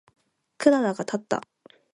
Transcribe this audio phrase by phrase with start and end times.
[0.57, 1.43] クララがたった。